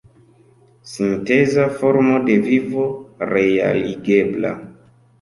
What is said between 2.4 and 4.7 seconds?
vivo realigebla!